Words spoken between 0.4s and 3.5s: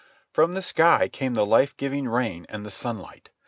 the sky came the life giving rain and the sunlight.